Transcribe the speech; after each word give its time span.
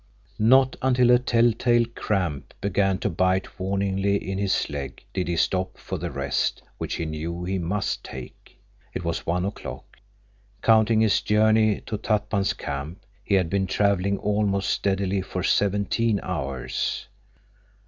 Not 0.39 0.77
until 0.81 1.11
a 1.11 1.19
telltale 1.19 1.85
cramp 1.93 2.55
began 2.59 2.97
to 3.01 3.09
bite 3.11 3.59
warningly 3.59 4.15
in 4.31 4.39
his 4.39 4.67
leg 4.67 5.03
did 5.13 5.27
he 5.27 5.35
stop 5.37 5.77
for 5.77 5.99
the 5.99 6.09
rest 6.09 6.63
which 6.79 6.95
he 6.95 7.05
knew 7.05 7.43
he 7.43 7.59
must 7.59 8.03
take. 8.03 8.57
It 8.95 9.03
was 9.05 9.27
one 9.27 9.45
o'clock. 9.45 9.97
Counting 10.63 11.01
his 11.01 11.21
journey 11.21 11.81
to 11.81 11.99
Tatpan's 11.99 12.53
camp, 12.53 13.05
he 13.23 13.35
had 13.35 13.47
been 13.47 13.67
traveling 13.67 14.17
almost 14.17 14.71
steadily 14.71 15.21
for 15.21 15.43
seventeen 15.43 16.19
hours. 16.23 17.07